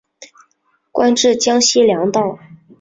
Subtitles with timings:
[0.91, 2.39] 官至江西粮道。